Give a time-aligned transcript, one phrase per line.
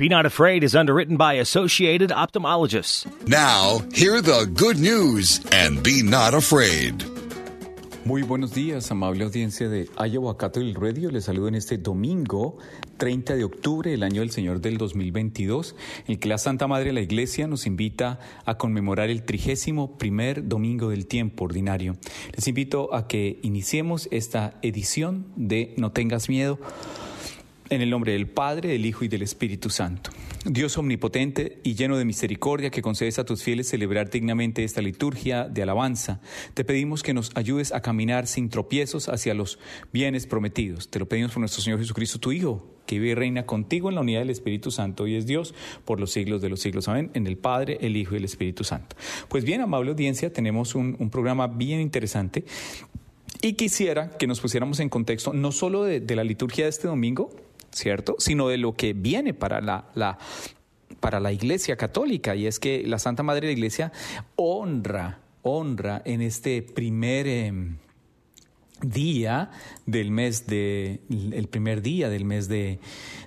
[0.00, 3.04] Be Not Afraid is underwritten by Associated Ophthalmologists.
[3.26, 7.04] Now, hear the good news and be not afraid.
[8.06, 11.10] Muy buenos días, amable audiencia de Iowa Catholic Radio.
[11.10, 12.56] Les saludo en este domingo
[12.96, 15.76] 30 de octubre del año del Señor del 2022,
[16.06, 19.98] en el que la Santa Madre de la Iglesia nos invita a conmemorar el trigésimo
[19.98, 21.98] primer domingo del tiempo ordinario.
[22.34, 26.58] Les invito a que iniciemos esta edición de No tengas miedo
[27.70, 30.10] en el nombre del Padre, del Hijo y del Espíritu Santo.
[30.44, 35.48] Dios omnipotente y lleno de misericordia que concedes a tus fieles celebrar dignamente esta liturgia
[35.48, 36.20] de alabanza,
[36.54, 39.58] te pedimos que nos ayudes a caminar sin tropiezos hacia los
[39.92, 40.88] bienes prometidos.
[40.90, 43.94] Te lo pedimos por nuestro Señor Jesucristo, tu Hijo, que vive y reina contigo en
[43.94, 46.88] la unidad del Espíritu Santo y es Dios por los siglos de los siglos.
[46.88, 47.10] Amén.
[47.14, 48.96] En el Padre, el Hijo y el Espíritu Santo.
[49.28, 52.44] Pues bien, amable audiencia, tenemos un, programa bien interesante.
[53.42, 57.30] Y quisiera que nos pusiéramos en contexto no solo de la liturgia de este domingo,
[57.70, 58.16] ¿cierto?
[58.18, 60.18] Sino de lo que viene para la, la,
[61.00, 63.92] para la Iglesia Católica, y es que la Santa Madre de la Iglesia
[64.36, 67.26] honra, honra en este primer...
[67.26, 67.52] Eh,
[68.82, 69.50] día
[69.86, 72.78] del mes de el primer día del mes de,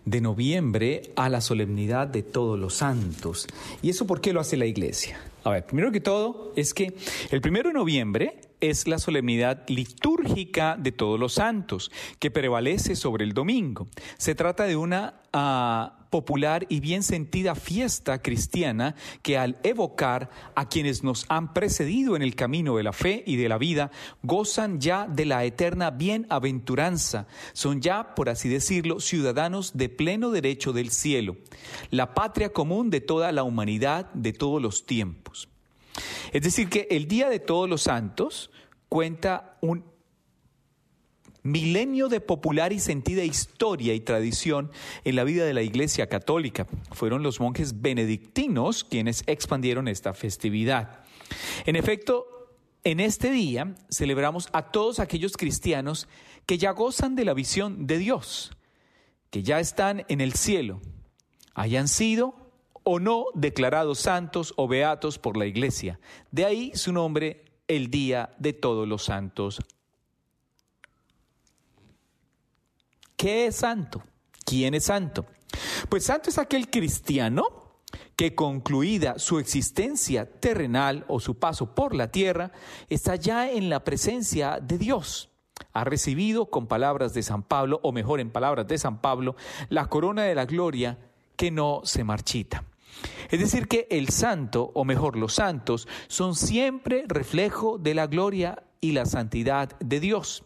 [0.06, 3.48] de, noviembre a la solemnidad de todos los santos.
[3.82, 5.20] ¿Y eso por qué lo hace la iglesia?
[5.44, 6.94] A ver, primero que todo es que
[7.32, 13.26] el primero de noviembre es la solemnidad litúrgica de todos los santos, que prevalece sobre
[13.26, 13.88] el domingo.
[14.18, 20.70] Se trata de una uh, popular y bien sentida fiesta cristiana que al evocar a
[20.70, 23.92] quienes nos han precedido en el camino de la fe y de la vida,
[24.22, 27.28] gozan ya de la eterna bienaventuranza.
[27.52, 31.36] Son ya, por así decirlo, ciudadanos de pleno derecho del cielo,
[31.90, 35.50] la patria común de toda la humanidad de todos los tiempos.
[36.32, 38.50] Es decir, que el Día de Todos los Santos
[38.90, 39.86] cuenta un
[41.44, 44.72] milenio de popular y sentida historia y tradición
[45.04, 46.68] en la vida de la Iglesia Católica.
[46.92, 51.04] Fueron los monjes benedictinos quienes expandieron esta festividad.
[51.66, 52.26] En efecto,
[52.86, 56.08] en este día celebramos a todos aquellos cristianos
[56.46, 58.52] que ya gozan de la visión de Dios,
[59.30, 60.82] que ya están en el cielo,
[61.54, 62.43] hayan sido
[62.84, 66.00] o no declarados santos o beatos por la Iglesia.
[66.32, 69.60] De ahí su nombre, el Día de Todos los Santos.
[73.16, 74.04] ¿Qué es santo?
[74.46, 75.26] ¿Quién es santo?
[75.90, 77.64] Pues santo es aquel cristiano
[78.16, 82.52] que concluida su existencia terrenal o su paso por la tierra,
[82.90, 85.30] está ya en la presencia de Dios.
[85.74, 89.36] Ha recibido con palabras de San Pablo, o mejor en palabras de San Pablo,
[89.70, 90.98] la corona de la gloria
[91.36, 92.64] que no se marchita.
[93.30, 98.64] Es decir, que el santo, o mejor los santos, son siempre reflejo de la gloria
[98.82, 100.44] y la santidad de Dios.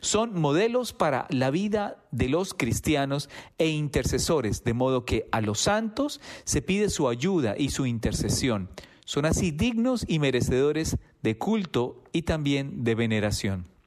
[0.00, 3.28] Son modelos para la vida de los cristianos
[3.58, 8.70] e intercesores, de modo que a los santos se pide su ayuda y su intercesión.
[9.04, 13.77] Son así dignos y merecedores de culto y también de veneración.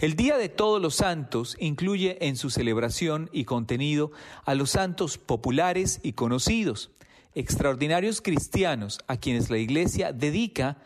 [0.00, 4.12] El Día de Todos los Santos incluye en su celebración y contenido
[4.44, 6.90] a los santos populares y conocidos,
[7.34, 10.78] extraordinarios cristianos a quienes la Iglesia dedica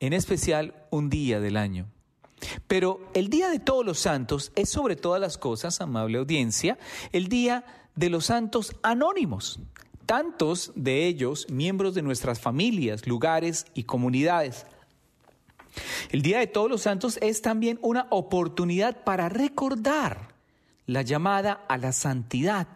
[0.00, 1.86] en especial un día del año.
[2.66, 6.78] Pero el Día de Todos los Santos es sobre todas las cosas, amable audiencia,
[7.12, 7.64] el Día
[7.96, 9.60] de los Santos Anónimos,
[10.06, 14.66] tantos de ellos miembros de nuestras familias, lugares y comunidades.
[16.10, 20.34] El Día de Todos los Santos es también una oportunidad para recordar
[20.86, 22.68] la llamada a la santidad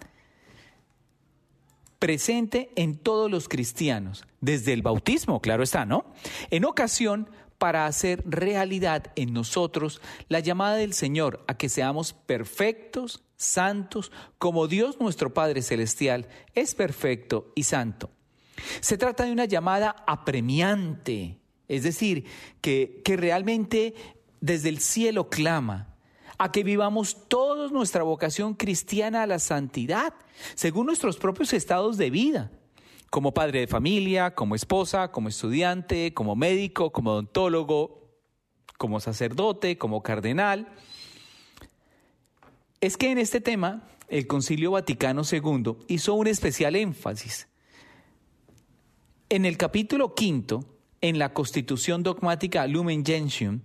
[1.98, 6.04] presente en todos los cristianos, desde el bautismo, claro está, ¿no?
[6.50, 13.22] En ocasión para hacer realidad en nosotros la llamada del Señor a que seamos perfectos,
[13.36, 18.10] santos, como Dios nuestro Padre Celestial es perfecto y santo.
[18.80, 21.38] Se trata de una llamada apremiante,
[21.68, 22.24] es decir,
[22.60, 23.94] que, que realmente
[24.40, 25.94] desde el cielo clama
[26.38, 30.14] a que vivamos todos nuestra vocación cristiana a la santidad,
[30.54, 32.50] según nuestros propios estados de vida
[33.14, 38.10] como padre de familia, como esposa, como estudiante, como médico, como odontólogo,
[38.76, 40.66] como sacerdote, como cardenal.
[42.80, 47.46] Es que en este tema el Concilio Vaticano II hizo un especial énfasis.
[49.28, 50.73] En el capítulo quinto,
[51.04, 53.60] en la Constitución Dogmática Lumen Gentium,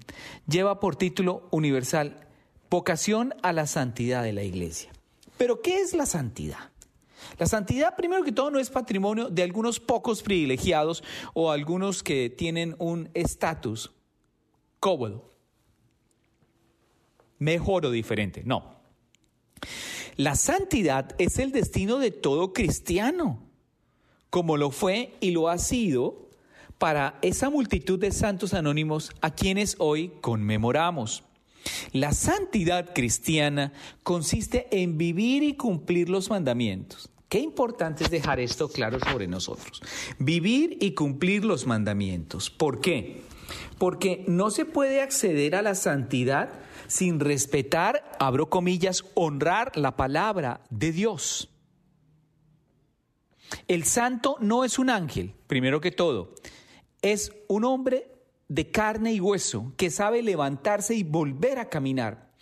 [0.45, 2.27] lleva por título universal
[2.69, 4.91] Vocación a la Santidad de la Iglesia.
[5.37, 6.71] Pero, ¿qué es la santidad?
[7.37, 11.01] La santidad, primero que todo, no es patrimonio de algunos pocos privilegiados
[11.33, 13.93] o algunos que tienen un estatus
[14.81, 15.33] cómodo,
[17.37, 18.41] mejor o diferente.
[18.43, 18.81] No.
[20.17, 23.41] La santidad es el destino de todo cristiano,
[24.29, 26.28] como lo fue y lo ha sido
[26.79, 31.23] para esa multitud de santos anónimos a quienes hoy conmemoramos.
[31.91, 37.09] La santidad cristiana consiste en vivir y cumplir los mandamientos.
[37.27, 39.81] Qué importante es dejar esto claro sobre nosotros.
[40.17, 42.49] Vivir y cumplir los mandamientos.
[42.49, 43.21] ¿Por qué?
[43.77, 46.49] Porque no se puede acceder a la santidad
[46.87, 51.49] sin respetar, abro comillas, honrar la palabra de Dios.
[53.67, 56.33] El santo no es un ángel, primero que todo.
[57.01, 58.11] Es un hombre
[58.47, 62.33] de carne y hueso que sabe levantarse y volver a caminar.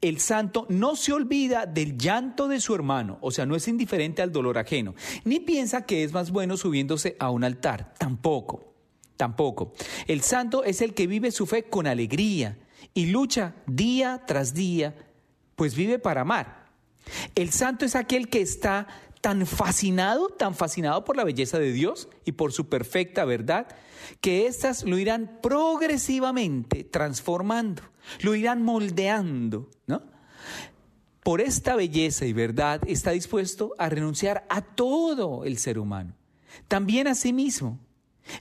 [0.00, 4.20] El santo no se olvida del llanto de su hermano, o sea, no es indiferente
[4.20, 4.94] al dolor ajeno,
[5.24, 8.74] ni piensa que es más bueno subiéndose a un altar, tampoco,
[9.16, 9.74] tampoco.
[10.08, 12.58] El santo es el que vive su fe con alegría
[12.94, 14.96] y lucha día tras día,
[15.54, 16.66] pues vive para amar.
[17.34, 18.88] El santo es aquel que está
[19.22, 23.68] tan fascinado, tan fascinado por la belleza de Dios y por su perfecta verdad,
[24.20, 27.82] que éstas lo irán progresivamente transformando,
[28.20, 30.02] lo irán moldeando, ¿no?
[31.22, 36.16] Por esta belleza y verdad está dispuesto a renunciar a todo el ser humano,
[36.66, 37.78] también a sí mismo.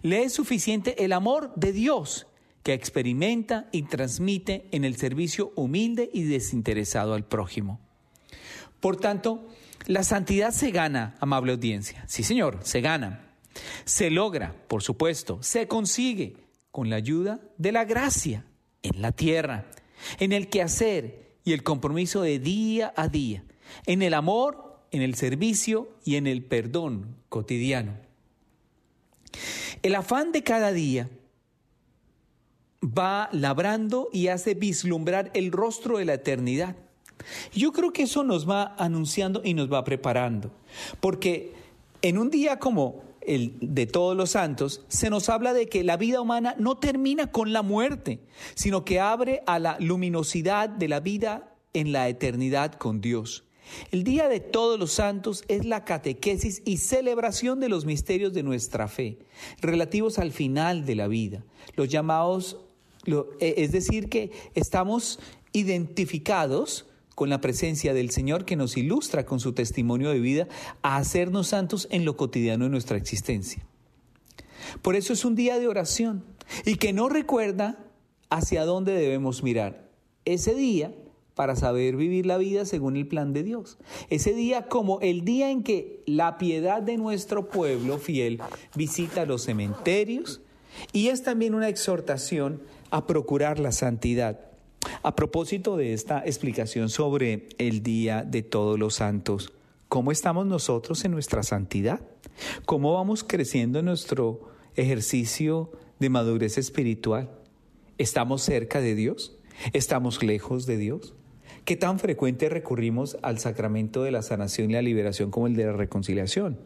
[0.02, 2.26] Le es suficiente el amor de Dios
[2.64, 7.80] que experimenta y transmite en el servicio humilde y desinteresado al prójimo.
[8.80, 9.48] Por tanto,
[9.86, 12.04] la santidad se gana, amable audiencia.
[12.08, 13.28] Sí, señor, se gana.
[13.86, 16.38] Se logra, por supuesto, se consigue
[16.72, 18.46] con la ayuda de la gracia
[18.82, 19.66] en la tierra,
[20.20, 23.44] en el quehacer y el compromiso de día a día,
[23.86, 27.98] en el amor, en el servicio y en el perdón cotidiano.
[29.82, 31.10] El afán de cada día
[32.84, 36.76] va labrando y hace vislumbrar el rostro de la eternidad.
[37.54, 40.52] Yo creo que eso nos va anunciando y nos va preparando,
[41.00, 41.54] porque
[42.02, 45.98] en un día como el de todos los santos, se nos habla de que la
[45.98, 48.20] vida humana no termina con la muerte,
[48.56, 53.46] sino que abre a la luminosidad de la vida en la eternidad con Dios.
[53.92, 58.44] El Día de Todos los Santos es la catequesis y celebración de los misterios de
[58.44, 59.20] nuestra fe,
[59.62, 61.46] relativos al final de la vida,
[61.76, 62.58] los llamados,
[63.06, 65.20] e, es decir, que estamos
[65.54, 70.48] identificados con la presencia del Señor que nos ilustra con su testimonio de vida
[70.82, 73.66] a hacernos santos en lo cotidiano de nuestra existencia.
[74.82, 76.24] Por eso es un día de oración
[76.66, 77.80] y que no recuerda
[78.30, 79.90] hacia dónde debemos mirar.
[80.26, 80.94] Ese día
[81.36, 83.78] para saber vivir la vida según el plan de Dios.
[84.10, 88.40] Ese día como el día en que la piedad de nuestro pueblo fiel
[88.76, 90.42] visita los cementerios
[90.94, 92.62] y es también una exhortación
[92.92, 94.51] a procurar la santidad.
[95.04, 99.52] A propósito de esta explicación sobre el Día de Todos los Santos,
[99.88, 102.02] ¿cómo estamos nosotros en nuestra santidad?
[102.68, 107.32] ¿Cómo vamos creciendo en nuestro ejercicio de madurez espiritual?
[107.98, 109.40] ¿Estamos cerca de Dios?
[109.74, 111.16] ¿Estamos lejos de Dios?
[111.66, 115.66] ¿Qué tan frecuente recurrimos al sacramento de la sanación y la liberación como el de
[115.66, 116.60] la reconciliación?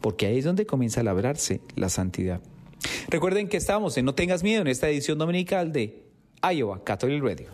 [0.00, 2.40] Porque ahí es donde comienza a labrarse la santidad.
[3.08, 6.01] Recuerden que estamos en No tengas miedo en esta edición dominical de
[6.42, 7.48] Iowa Catholic Radio.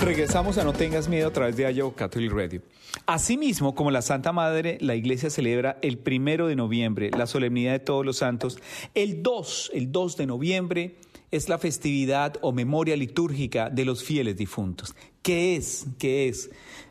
[0.00, 2.62] Regresamos a No tengas miedo a través de Iowa Catholic Radio.
[3.06, 7.78] Asimismo, como la Santa Madre, la Iglesia celebra el primero de noviembre la solemnidad de
[7.80, 8.58] todos los santos.
[8.94, 10.96] El 2, el 2 de noviembre,
[11.30, 14.94] es la festividad o memoria litúrgica de los fieles difuntos.
[15.22, 15.86] ¿Qué es?
[15.98, 16.50] ¿Qué es?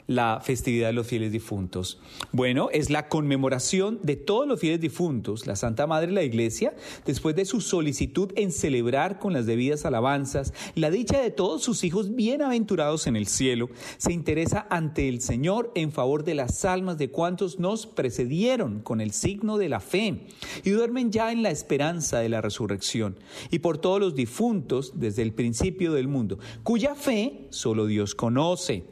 [0.10, 2.02] La festividad de los fieles difuntos?
[2.32, 5.46] Bueno, es la conmemoración de todos los fieles difuntos.
[5.46, 6.76] La Santa Madre de la Iglesia,
[7.06, 11.84] después de su solicitud en celebrar con las debidas alabanzas la dicha de todos sus
[11.84, 16.98] hijos bienaventurados en el cielo, se interesa ante el Señor en favor de las almas
[16.98, 20.26] de cuantos nos precedieron con el signo de la fe
[20.64, 23.20] y duermen ya en la esperanza de la resurrección,
[23.52, 28.86] y por todos los difuntos desde el principio del mundo, cuya fe solo Dios conoce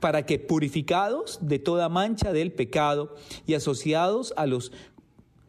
[0.00, 3.14] para que purificados de toda mancha del pecado
[3.46, 4.72] y asociados a los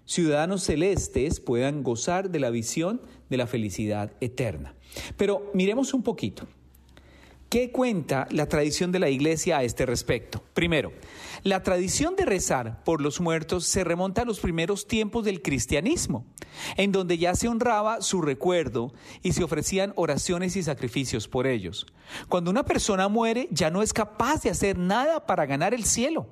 [0.05, 4.75] ciudadanos celestes puedan gozar de la visión de la felicidad eterna.
[5.17, 6.47] Pero miremos un poquito.
[7.51, 10.41] ¿Qué cuenta la tradición de la Iglesia a este respecto?
[10.53, 10.93] Primero,
[11.43, 16.25] la tradición de rezar por los muertos se remonta a los primeros tiempos del cristianismo,
[16.77, 21.87] en donde ya se honraba su recuerdo y se ofrecían oraciones y sacrificios por ellos.
[22.29, 26.29] Cuando una persona muere, ya no es capaz de hacer nada para ganar el cielo.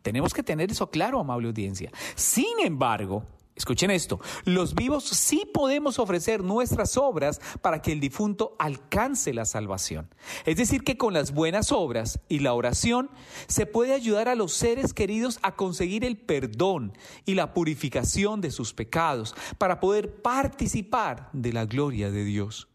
[0.00, 1.92] Tenemos que tener eso claro, amable audiencia.
[2.14, 8.56] Sin embargo, Escuchen esto, los vivos sí podemos ofrecer nuestras obras para que el difunto
[8.58, 10.08] alcance la salvación.
[10.46, 13.10] Es decir, que con las buenas obras y la oración
[13.48, 18.50] se puede ayudar a los seres queridos a conseguir el perdón y la purificación de
[18.50, 22.68] sus pecados para poder participar de la gloria de Dios.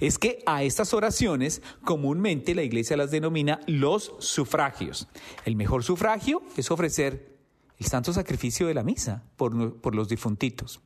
[0.00, 5.08] Es que a estas oraciones comúnmente la iglesia las denomina los sufragios.
[5.44, 7.35] El mejor sufragio es ofrecer
[7.78, 10.80] el santo sacrificio de la misa por, por los difuntitos.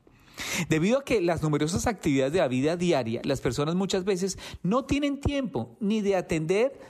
[0.69, 4.85] Debido a que las numerosas actividades de la vida diaria, las personas muchas veces no
[4.85, 6.81] tienen tiempo ni de atender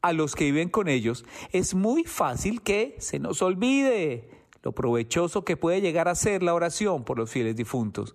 [0.00, 4.30] a los que viven con ellos, es muy fácil que se nos olvide
[4.62, 8.14] lo provechoso que puede llegar a ser la oración por los fieles difuntos.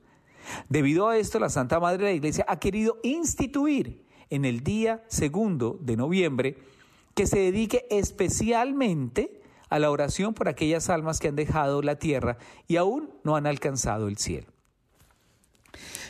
[0.69, 5.03] Debido a esto, la Santa Madre de la Iglesia ha querido instituir en el día
[5.07, 6.57] segundo de noviembre
[7.13, 9.42] que se dedique especialmente
[9.73, 12.37] a la oración por aquellas almas que han dejado la tierra
[12.67, 14.45] y aún no han alcanzado el cielo.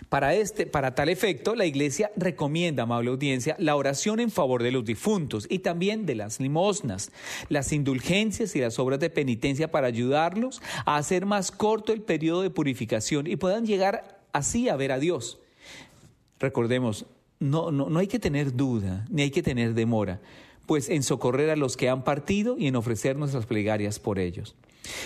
[0.10, 4.74] Para, este, para tal efecto, la Iglesia recomienda, amable audiencia, la oración en favor de
[4.74, 7.14] los difuntos y también de las limosnas,
[7.48, 12.42] las indulgencias y las obras de penitencia para ayudarlos a hacer más corto el periodo
[12.42, 15.40] de purificación y puedan llegar así a ver a Dios.
[16.38, 17.06] Recordemos,
[17.40, 20.20] no, no, no hay que tener duda ni hay que tener demora
[20.66, 24.56] pues en socorrer a los que han partido y en ofrecer nuestras plegarias por ellos.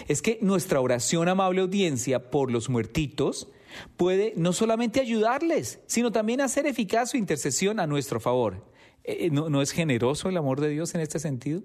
[0.07, 3.47] Es que nuestra oración, amable audiencia, por los muertitos,
[3.95, 8.65] puede no solamente ayudarles, sino también hacer eficaz su intercesión a nuestro favor.
[9.03, 11.61] Eh, eh, ¿No, ¿No, es generoso el amor de Dios en este sentido?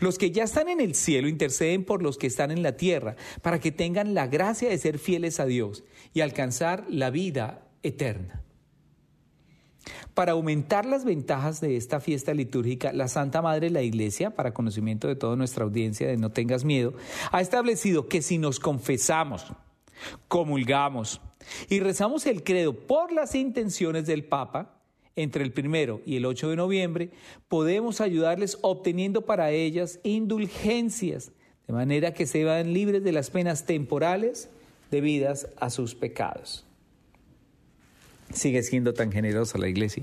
[0.00, 3.16] Los que ya están en el cielo interceden por los que están en la tierra,
[3.42, 5.84] para que tengan la gracia de ser fieles a Dios
[6.14, 8.45] y alcanzar la vida eterna.
[10.14, 14.54] Para aumentar las ventajas de esta fiesta litúrgica, la Santa Madre de la Iglesia, para
[14.54, 16.94] conocimiento de toda nuestra audiencia de No tengas miedo,
[17.32, 19.52] ha establecido que si nos confesamos,
[20.28, 21.20] comulgamos
[21.68, 24.72] y rezamos el credo por las intenciones del Papa,
[25.16, 27.10] entre el primero y el 8 de noviembre,
[27.48, 31.32] podemos ayudarles obteniendo para ellas indulgencias,
[31.66, 34.50] de manera que se van libres de las penas temporales
[34.90, 36.65] debidas a sus pecados
[38.36, 40.02] sigue siendo tan generosa la iglesia.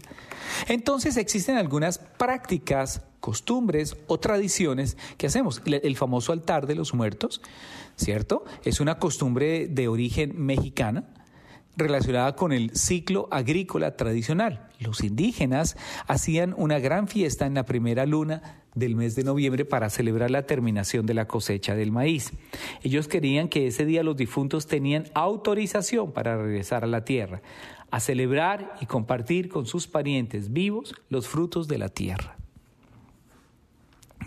[0.67, 5.61] Entonces existen algunas prácticas, costumbres o tradiciones que hacemos.
[5.65, 7.41] El famoso altar de los muertos,
[7.95, 8.43] ¿cierto?
[8.63, 11.05] Es una costumbre de origen mexicana
[11.75, 14.67] relacionada con el ciclo agrícola tradicional.
[14.79, 15.75] Los indígenas
[16.07, 20.45] hacían una gran fiesta en la primera luna del mes de noviembre para celebrar la
[20.45, 22.31] terminación de la cosecha del maíz.
[22.81, 27.41] Ellos querían que ese día los difuntos tenían autorización para regresar a la tierra
[27.93, 32.37] a celebrar y compartir con sus parientes vivos los frutos de la tierra.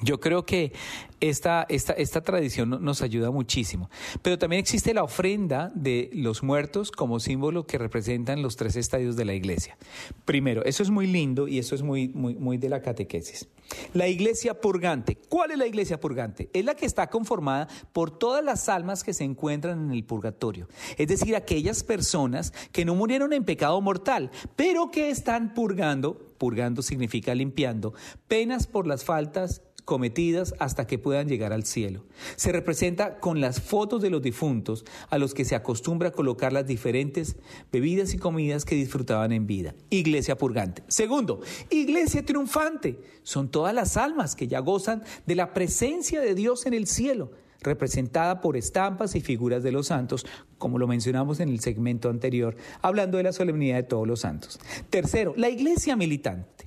[0.03, 0.73] Yo creo que
[1.21, 3.91] esta, esta, esta, tradición nos ayuda muchísimo.
[4.23, 9.17] Pero también existe la ofrenda de los muertos como símbolo que representan los tres estadios
[9.17, 9.76] de la iglesia.
[10.25, 13.49] Primero, eso es muy lindo y eso es muy, muy, muy de la catequesis.
[13.95, 15.17] La iglesia purgante.
[15.29, 16.50] ¿Cuál es la iglesia purgante?
[16.53, 20.69] Es la que está conformada por todas las almas que se encuentran en el purgatorio.
[20.97, 26.83] Es decir, aquellas personas que no murieron en pecado mortal, pero que están purgando, purgando
[26.83, 27.95] significa limpiando,
[28.29, 32.05] penas por las faltas cometidas hasta que puedan llegar al cielo.
[32.35, 36.66] Se representa con las fotos de los difuntos a los que se acostumbra colocar las
[36.66, 37.37] diferentes
[37.73, 39.75] bebidas y comidas que disfrutaban en vida.
[39.88, 40.83] Iglesia purgante.
[40.88, 41.40] Segundo,
[41.71, 43.00] iglesia triunfante.
[43.23, 47.31] Son todas las almas que ya gozan de la presencia de Dios en el cielo
[47.62, 50.26] representada por estampas y figuras de los santos,
[50.59, 54.61] como lo mencionamos en el segmento anterior, hablando de la solemnidad de todos los santos.
[54.90, 56.66] Tercero, la iglesia militante.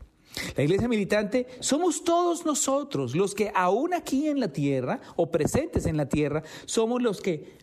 [0.55, 5.85] La iglesia militante somos todos nosotros, los que aún aquí en la tierra o presentes
[5.85, 7.57] en la tierra, somos los que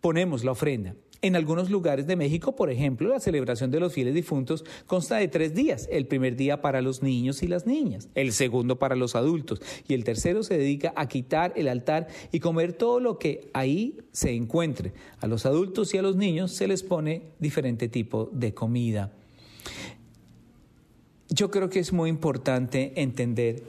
[0.00, 0.94] ponemos la ofrenda.
[1.20, 5.26] En algunos lugares de México, por ejemplo, la celebración de los fieles difuntos consta de
[5.26, 5.88] tres días.
[5.90, 9.94] El primer día para los niños y las niñas, el segundo para los adultos y
[9.94, 14.30] el tercero se dedica a quitar el altar y comer todo lo que ahí se
[14.30, 14.92] encuentre.
[15.18, 19.12] A los adultos y a los niños se les pone diferente tipo de comida.
[21.30, 23.62] Yo creo que es muy importante entender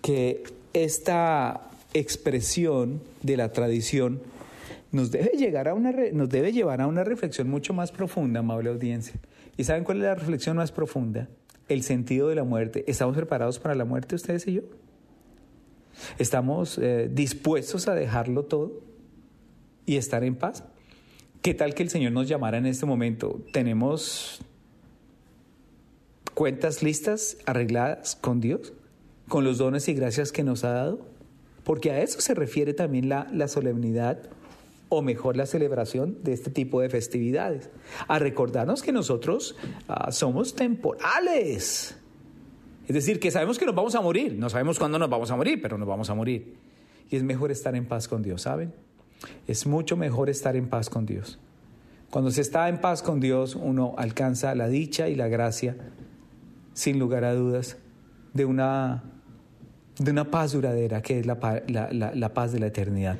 [0.00, 4.20] que esta expresión de la tradición
[4.92, 8.70] nos debe, llegar a una, nos debe llevar a una reflexión mucho más profunda, amable
[8.70, 9.14] audiencia.
[9.56, 11.28] ¿Y saben cuál es la reflexión más profunda?
[11.68, 12.84] El sentido de la muerte.
[12.86, 14.62] ¿Estamos preparados para la muerte ustedes y yo?
[16.18, 18.80] ¿Estamos eh, dispuestos a dejarlo todo
[19.86, 20.64] y estar en paz?
[21.42, 23.40] ¿Qué tal que el Señor nos llamara en este momento?
[23.52, 24.40] ¿Tenemos
[26.34, 28.72] cuentas listas, arregladas con Dios,
[29.28, 31.00] con los dones y gracias que nos ha dado,
[31.64, 34.28] porque a eso se refiere también la, la solemnidad
[34.88, 37.70] o mejor la celebración de este tipo de festividades,
[38.08, 39.56] a recordarnos que nosotros
[39.88, 41.96] ah, somos temporales.
[42.86, 45.36] Es decir, que sabemos que nos vamos a morir, no sabemos cuándo nos vamos a
[45.36, 46.56] morir, pero nos vamos a morir.
[47.08, 48.74] Y es mejor estar en paz con Dios, ¿saben?
[49.46, 51.38] Es mucho mejor estar en paz con Dios.
[52.10, 55.76] Cuando se está en paz con Dios, uno alcanza la dicha y la gracia,
[56.74, 57.76] sin lugar a dudas,
[58.32, 59.02] de una,
[59.98, 61.38] de una paz duradera, que es la,
[61.68, 63.18] la, paz de la eternidad.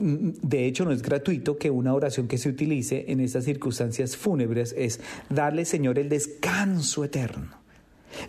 [0.00, 4.74] De hecho, no es gratuito que una oración que se utilice en estas circunstancias fúnebres
[4.76, 7.58] es darle, Señor, el descanso eterno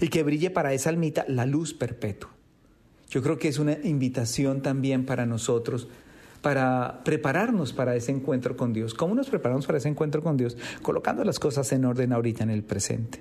[0.01, 2.29] y que brille para esa almita la luz perpetua.
[3.09, 5.87] Yo creo que es una invitación también para nosotros
[6.41, 8.93] para prepararnos para ese encuentro con Dios.
[8.93, 10.57] ¿Cómo nos preparamos para ese encuentro con Dios?
[10.81, 13.19] Colocando las cosas en orden ahorita en el presente.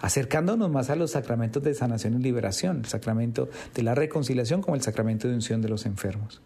[0.00, 4.74] Acercándonos más a los sacramentos de sanación y liberación, el sacramento de la reconciliación como
[4.74, 6.40] el sacramento de unción de los enfermos.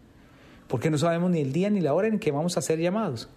[0.67, 3.29] Porque no sabemos ni el día ni la hora en que vamos a ser llamados.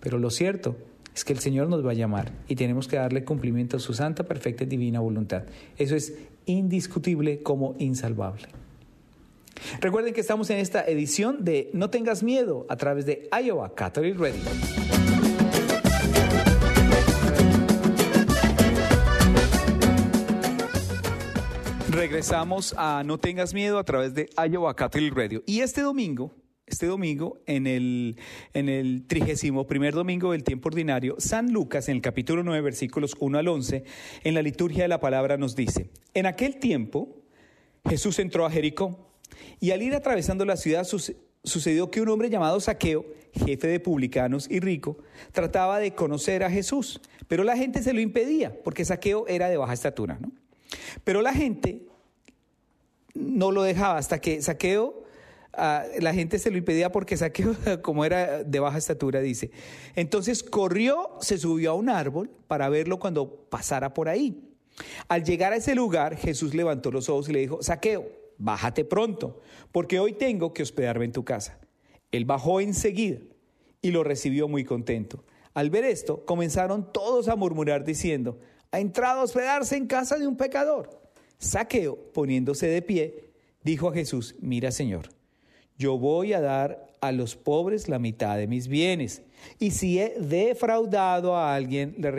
[0.00, 0.76] Pero lo cierto
[1.14, 3.94] es que el Señor nos va a llamar y tenemos que darle cumplimiento a su
[3.94, 5.44] santa, perfecta y divina voluntad.
[5.78, 6.14] Eso es
[6.46, 8.48] indiscutible como insalvable.
[9.80, 14.18] Recuerden que estamos en esta edición de No tengas miedo a través de Iowa Catholic
[14.18, 15.03] Radio.
[21.94, 24.28] Regresamos a No tengas miedo a través de
[24.76, 25.44] Catholic Radio.
[25.46, 26.34] Y este domingo,
[26.66, 28.16] este domingo, en el,
[28.52, 33.14] en el trigésimo primer domingo del tiempo ordinario, San Lucas, en el capítulo 9, versículos
[33.20, 33.84] 1 al 11,
[34.24, 37.22] en la liturgia de la palabra nos dice, en aquel tiempo
[37.88, 39.12] Jesús entró a Jericó
[39.60, 40.84] y al ir atravesando la ciudad
[41.44, 44.98] sucedió que un hombre llamado Saqueo, jefe de publicanos y rico,
[45.30, 49.58] trataba de conocer a Jesús, pero la gente se lo impedía porque Saqueo era de
[49.58, 50.18] baja estatura.
[50.20, 50.32] ¿no?
[51.04, 51.82] Pero la gente
[53.14, 55.04] no lo dejaba hasta que Saqueo,
[55.52, 59.50] ah, la gente se lo impedía porque Saqueo, como era de baja estatura, dice.
[59.94, 64.50] Entonces corrió, se subió a un árbol para verlo cuando pasara por ahí.
[65.08, 68.06] Al llegar a ese lugar, Jesús levantó los ojos y le dijo, Saqueo,
[68.38, 69.40] bájate pronto,
[69.70, 71.58] porque hoy tengo que hospedarme en tu casa.
[72.10, 73.18] Él bajó enseguida
[73.80, 75.24] y lo recibió muy contento.
[75.52, 78.38] Al ver esto, comenzaron todos a murmurar diciendo,
[78.74, 81.00] ha entrado a hospedarse en casa de un pecador.
[81.38, 83.30] Saqueo, poniéndose de pie,
[83.62, 85.10] dijo a Jesús, mira Señor,
[85.78, 89.22] yo voy a dar a los pobres la mitad de mis bienes,
[89.60, 92.10] y si he defraudado a alguien, le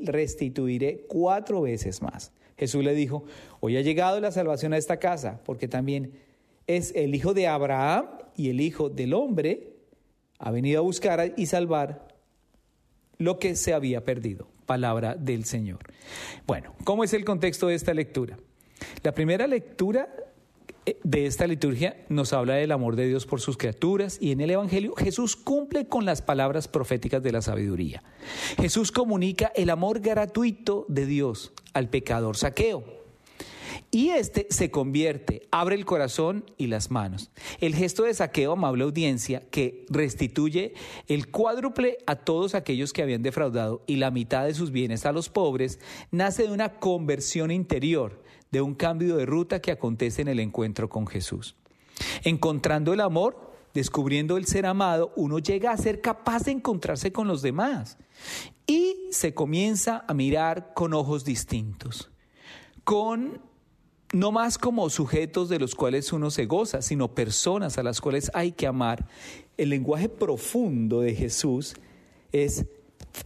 [0.00, 2.32] restituiré cuatro veces más.
[2.56, 3.24] Jesús le dijo,
[3.60, 6.14] hoy ha llegado la salvación a esta casa, porque también
[6.66, 9.74] es el hijo de Abraham y el hijo del hombre,
[10.38, 12.08] ha venido a buscar y salvar
[13.18, 14.48] lo que se había perdido.
[14.68, 15.78] Palabra del Señor.
[16.46, 18.36] Bueno, ¿cómo es el contexto de esta lectura?
[19.02, 20.10] La primera lectura
[20.84, 24.42] eh, de esta liturgia nos habla del amor de Dios por sus criaturas y en
[24.42, 28.02] el Evangelio Jesús cumple con las palabras proféticas de la sabiduría.
[28.60, 32.97] Jesús comunica el amor gratuito de Dios al pecador saqueo.
[33.90, 37.30] Y este se convierte, abre el corazón y las manos.
[37.60, 40.74] El gesto de saqueo, amable audiencia, que restituye
[41.06, 45.12] el cuádruple a todos aquellos que habían defraudado y la mitad de sus bienes a
[45.12, 50.28] los pobres, nace de una conversión interior de un cambio de ruta que acontece en
[50.28, 51.56] el encuentro con Jesús.
[52.24, 57.26] Encontrando el amor, descubriendo el ser amado, uno llega a ser capaz de encontrarse con
[57.26, 57.96] los demás
[58.66, 62.10] y se comienza a mirar con ojos distintos,
[62.84, 63.47] con
[64.12, 68.30] no más como sujetos de los cuales uno se goza, sino personas a las cuales
[68.34, 69.06] hay que amar.
[69.56, 71.74] El lenguaje profundo de Jesús
[72.32, 72.66] es,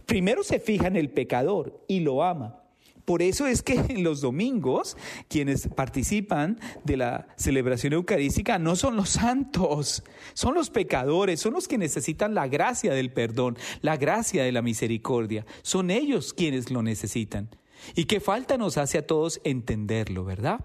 [0.05, 2.63] primero se fija en el pecador y lo ama,
[3.05, 8.95] por eso es que en los domingos quienes participan de la celebración eucarística no son
[8.95, 14.43] los santos, son los pecadores, son los que necesitan la gracia del perdón, la gracia
[14.43, 15.45] de la misericordia.
[15.63, 17.49] Son ellos quienes lo necesitan.
[17.95, 20.61] Y qué falta nos hace a todos entenderlo, ¿verdad?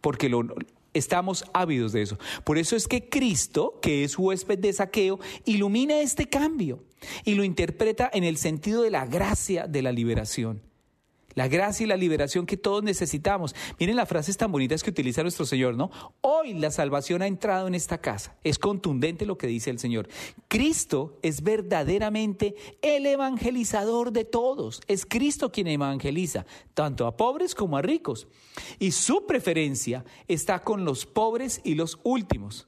[0.00, 0.46] Porque lo,
[0.94, 2.18] Estamos ávidos de eso.
[2.44, 6.82] Por eso es que Cristo, que es huésped de saqueo, ilumina este cambio
[7.24, 10.62] y lo interpreta en el sentido de la gracia de la liberación
[11.38, 13.54] la gracia y la liberación que todos necesitamos.
[13.78, 15.88] Miren las frases tan bonitas que utiliza nuestro Señor, ¿no?
[16.20, 18.36] Hoy la salvación ha entrado en esta casa.
[18.42, 20.08] Es contundente lo que dice el Señor.
[20.48, 24.80] Cristo es verdaderamente el evangelizador de todos.
[24.88, 28.26] Es Cristo quien evangeliza, tanto a pobres como a ricos.
[28.80, 32.66] Y su preferencia está con los pobres y los últimos.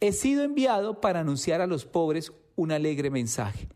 [0.00, 3.68] He sido enviado para anunciar a los pobres un alegre mensaje.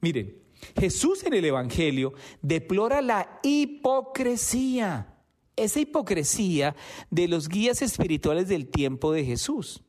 [0.00, 0.43] Miren,
[0.78, 5.14] Jesús en el Evangelio deplora la hipocresía,
[5.56, 6.74] esa hipocresía
[7.10, 9.82] de los guías espirituales del tiempo de Jesús.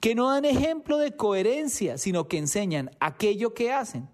[0.00, 4.08] que no dan ejemplo de coherencia, sino que enseñan aquello que hacen.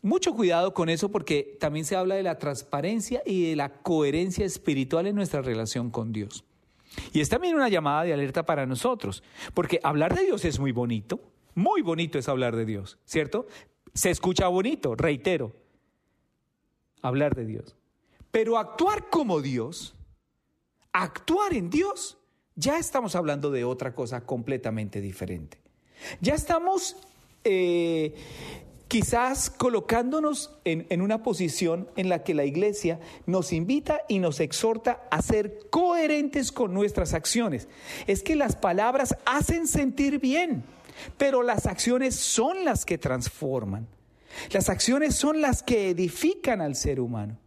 [0.00, 4.44] Mucho cuidado con eso porque también se habla de la transparencia y de la coherencia
[4.44, 6.44] espiritual en nuestra relación con Dios.
[7.12, 9.22] Y es también una llamada de alerta para nosotros,
[9.54, 11.20] porque hablar de Dios es muy bonito,
[11.54, 13.46] muy bonito es hablar de Dios, ¿cierto?
[13.94, 15.52] Se escucha bonito, reitero,
[17.02, 17.76] hablar de Dios.
[18.30, 19.94] Pero actuar como Dios,
[20.92, 22.16] actuar en Dios,
[22.54, 25.58] ya estamos hablando de otra cosa completamente diferente.
[26.20, 26.96] Ya estamos
[27.44, 28.14] eh,
[28.88, 34.40] quizás colocándonos en, en, una posición en la que la iglesia nos invita y nos
[34.40, 37.68] exhorta a ser coherentes con nuestras acciones.
[38.06, 40.64] Es que las palabras hacen sentir bien,
[41.18, 43.86] pero las acciones son las que transforman.
[44.50, 47.38] Las acciones son las que edifican al ser humano.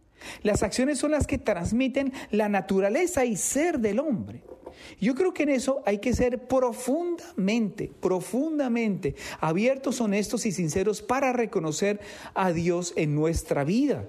[0.42, 4.42] Las acciones son las que transmiten la naturaleza y ser del hombre.
[5.00, 11.32] Yo creo que en eso hay que ser profundamente, profundamente abiertos, honestos y sinceros para
[11.32, 12.00] reconocer
[12.34, 14.06] a Dios en nuestra vida.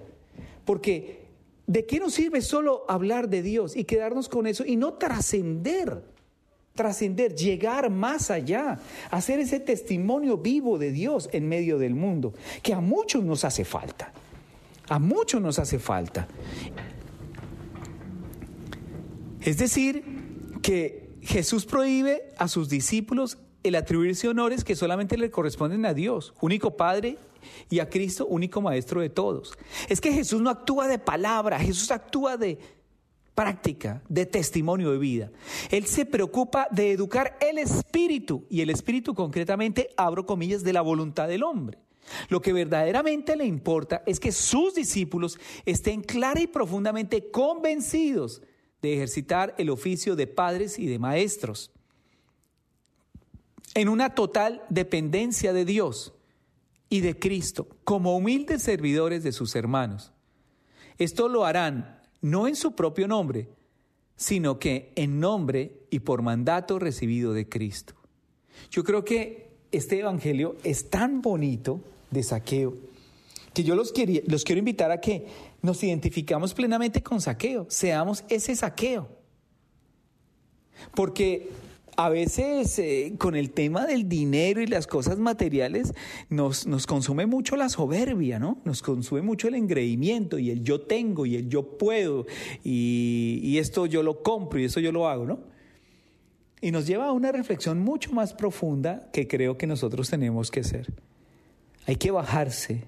[0.65, 1.25] Porque
[1.67, 6.03] ¿de qué nos sirve solo hablar de Dios y quedarnos con eso y no trascender?
[6.77, 8.79] Trascender, llegar más allá,
[9.11, 13.65] hacer ese testimonio vivo de Dios en medio del mundo, que a muchos nos hace
[13.65, 14.13] falta.
[14.87, 16.27] A muchos nos hace falta.
[19.41, 20.03] Es decir,
[20.61, 26.33] que Jesús prohíbe a sus discípulos el atribuirse honores que solamente le corresponden a Dios,
[26.39, 27.17] único Padre,
[27.69, 29.57] y a Cristo, único Maestro de todos.
[29.89, 32.59] Es que Jesús no actúa de palabra, Jesús actúa de
[33.37, 35.31] práctica, de testimonio de vida.
[35.69, 40.81] Él se preocupa de educar el espíritu, y el espíritu concretamente, abro comillas, de la
[40.81, 41.77] voluntad del hombre.
[42.29, 48.41] Lo que verdaderamente le importa es que sus discípulos estén clara y profundamente convencidos
[48.81, 51.69] de ejercitar el oficio de padres y de maestros
[53.75, 56.11] en una total dependencia de Dios
[56.89, 60.11] y de Cristo como humildes servidores de sus hermanos.
[60.97, 63.49] Esto lo harán no en su propio nombre,
[64.15, 67.93] sino que en nombre y por mandato recibido de Cristo.
[68.71, 72.73] Yo creo que este Evangelio es tan bonito de saqueo,
[73.53, 75.27] que yo los, quería, los quiero invitar a que
[75.61, 79.07] nos identificamos plenamente con saqueo, seamos ese saqueo.
[80.93, 81.49] Porque
[81.97, 85.93] a veces eh, con el tema del dinero y las cosas materiales
[86.29, 88.61] nos, nos, consume mucho la soberbia, ¿no?
[88.65, 92.27] Nos consume mucho el engreimiento y el yo tengo y el yo puedo
[92.63, 95.39] y, y esto yo lo compro y eso yo lo hago, ¿no?
[96.61, 100.59] Y nos lleva a una reflexión mucho más profunda que creo que nosotros tenemos que
[100.59, 100.93] hacer.
[101.87, 102.83] Hay que bajarse,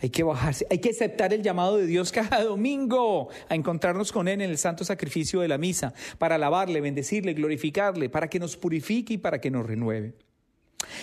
[0.00, 4.28] hay que bajarse, hay que aceptar el llamado de Dios cada domingo a encontrarnos con
[4.28, 8.56] Él en el santo sacrificio de la misa, para alabarle, bendecirle, glorificarle, para que nos
[8.56, 10.14] purifique y para que nos renueve.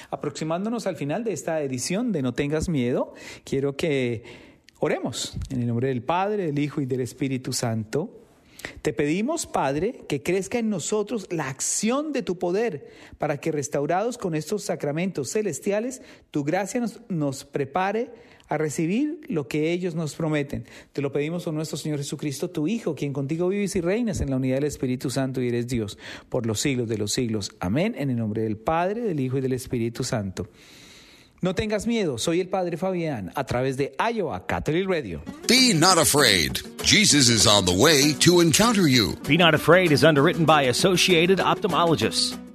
[0.09, 4.23] Aproximándonos al final de esta edición de No tengas miedo, quiero que
[4.79, 8.21] oremos en el nombre del Padre, del Hijo y del Espíritu Santo.
[8.81, 12.87] Te pedimos, Padre, que crezca en nosotros la acción de tu poder,
[13.19, 18.09] para que restaurados con estos sacramentos celestiales, tu gracia nos, nos, prepare
[18.47, 20.65] a recibir lo que ellos nos prometen.
[20.93, 24.29] Te lo pedimos por nuestro Señor Jesucristo, tu Hijo, quien contigo vives y reinas en
[24.29, 25.97] la unidad del Espíritu Santo y eres Dios,
[26.29, 27.51] por los siglos de los siglos.
[27.59, 27.95] Amén.
[27.97, 30.47] En el nombre del Padre, del Hijo y del Espíritu Santo.
[31.39, 35.21] No tengas miedo, soy el Padre Fabián a través de Iowa Catholic Radio.
[35.47, 36.59] Be not afraid.
[36.83, 39.15] Jesus is on the way to encounter you.
[39.27, 42.46] Be Not Afraid is underwritten by Associated Ophthalmologists.